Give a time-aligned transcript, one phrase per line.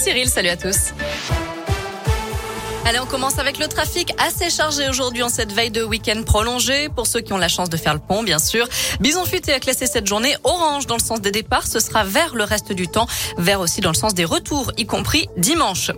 [0.00, 0.94] Cyril, salut à tous.
[2.86, 6.88] Allez, on commence avec le trafic assez chargé aujourd'hui en cette veille de week-end prolongé.
[6.88, 8.66] Pour ceux qui ont la chance de faire le pont, bien sûr.
[9.00, 11.66] Bison Futé a classé cette journée orange dans le sens des départs.
[11.66, 13.06] Ce sera vert le reste du temps.
[13.36, 15.90] Vert aussi dans le sens des retours, y compris dimanche.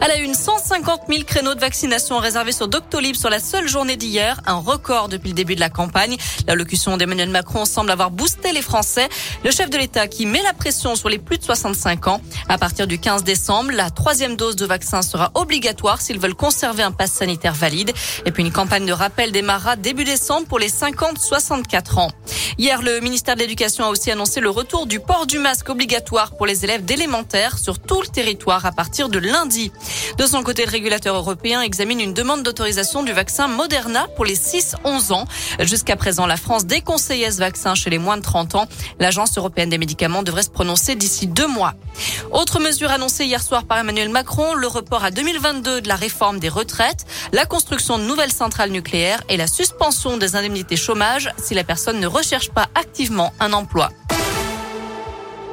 [0.00, 3.96] À la une, 150 000 créneaux de vaccination réservés sur Doctolib sur la seule journée
[3.96, 4.40] d'hier.
[4.46, 6.16] Un record depuis le début de la campagne.
[6.46, 9.08] L'allocution d'Emmanuel Macron semble avoir boosté les Français.
[9.44, 12.20] Le chef de l'État qui met la pression sur les plus de 65 ans.
[12.48, 16.82] À partir du 15 décembre, la troisième dose de vaccin sera obligatoire s'ils veulent conserver
[16.82, 17.92] un pass sanitaire valide.
[18.24, 22.10] Et puis une campagne de rappel démarrera début décembre pour les 50-64 ans.
[22.58, 26.36] Hier, le ministère de l'Éducation a aussi annoncé le retour du port du masque obligatoire
[26.36, 29.70] pour les élèves d'élémentaire sur tout le territoire à partir de lundi.
[30.16, 34.36] De son côté, le régulateur européen examine une demande d'autorisation du vaccin Moderna pour les
[34.36, 35.24] 6-11 ans.
[35.60, 38.66] Jusqu'à présent, la France déconseillait ce vaccin chez les moins de 30 ans.
[38.98, 41.74] L'Agence européenne des médicaments devrait se prononcer d'ici deux mois.
[42.30, 46.38] Autre mesure annoncée hier soir par Emmanuel Macron, le report à 2022 de la réforme
[46.38, 51.54] des retraites, la construction de nouvelles centrales nucléaires et la suspension des indemnités chômage si
[51.54, 53.90] la personne ne recherche pas activement un emploi.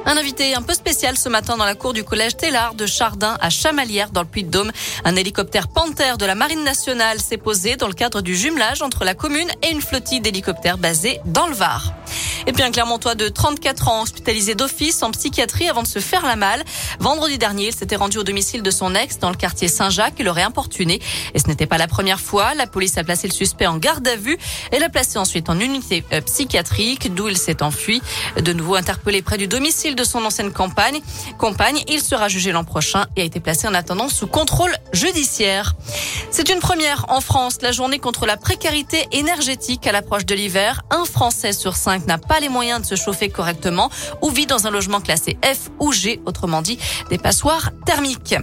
[0.08, 3.36] Un invité un peu spécial ce matin dans la cour du collège Télard de Chardin
[3.40, 4.70] à Chamalières dans le Puy-de-Dôme.
[5.04, 9.04] Un hélicoptère Panther de la Marine nationale s'est posé dans le cadre du jumelage entre
[9.04, 11.92] la commune et une flottille d'hélicoptères basée dans le Var.
[12.46, 16.24] Et puis un Clermontois de 34 ans hospitalisé d'office en psychiatrie avant de se faire
[16.24, 16.62] la malle.
[17.00, 20.22] Vendredi dernier, il s'était rendu au domicile de son ex dans le quartier Saint-Jacques et
[20.22, 21.00] l'aurait importuné.
[21.34, 22.54] Et ce n'était pas la première fois.
[22.54, 24.38] La police a placé le suspect en garde à vue
[24.70, 28.00] et l'a placé ensuite en unité euh, psychiatrique d'où il s'est enfui.
[28.40, 31.00] De nouveau interpellé près du domicile de son ancienne compagne.
[31.38, 35.74] Compagne, il sera jugé l'an prochain et a été placé en attendant sous contrôle judiciaire.
[36.30, 40.82] C'est une première en France, la journée contre la précarité énergétique à l'approche de l'hiver.
[40.90, 43.90] Un Français sur cinq n'a pas les moyens de se chauffer correctement
[44.22, 46.78] ou vit dans un logement classé F ou G, autrement dit
[47.10, 48.36] des passoires thermiques.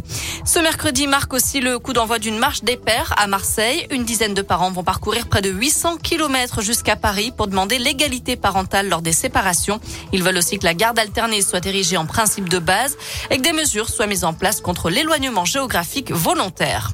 [0.45, 3.87] Ce mercredi marque aussi le coup d'envoi d'une marche des pères à Marseille.
[3.91, 8.35] Une dizaine de parents vont parcourir près de 800 km jusqu'à Paris pour demander l'égalité
[8.35, 9.79] parentale lors des séparations.
[10.11, 12.97] Ils veulent aussi que la garde alternée soit érigée en principe de base
[13.29, 16.93] et que des mesures soient mises en place contre l'éloignement géographique volontaire.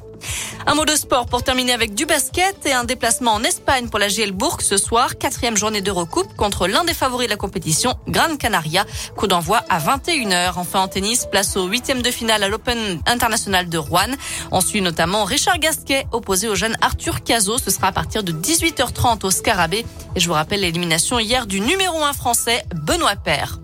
[0.66, 3.98] Un mot de sport pour terminer avec du basket et un déplacement en Espagne pour
[3.98, 5.16] la GL Bourg ce soir.
[5.18, 8.84] Quatrième journée d'Eurocoupe contre l'un des favoris de la compétition, Gran Canaria.
[9.16, 10.52] Coup d'envoi à 21h.
[10.56, 14.14] Enfin en tennis, place au huitième de finale à l'Open International de Rouen.
[14.50, 17.58] On suit notamment Richard Gasquet opposé au jeune Arthur Cazot.
[17.58, 19.86] Ce sera à partir de 18h30 au Scarabée.
[20.14, 23.60] Et je vous rappelle l'élimination hier du numéro 1 français, Benoît Paire.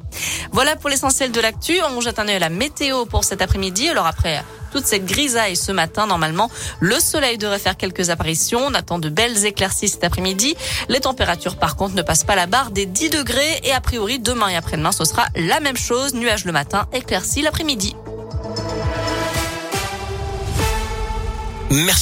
[0.57, 1.75] Voilà pour l'essentiel de l'actu.
[1.95, 3.91] On jette un œil à la météo pour cet après-midi.
[3.91, 6.51] Alors après toute cette grisaille ce matin, normalement,
[6.81, 8.61] le soleil devrait faire quelques apparitions.
[8.65, 10.57] On attend de belles éclaircies cet après-midi.
[10.89, 13.61] Les températures, par contre, ne passent pas la barre des 10 degrés.
[13.65, 16.15] Et a priori, demain et après-demain, ce sera la même chose.
[16.15, 17.95] Nuages le matin, éclaircies l'après-midi.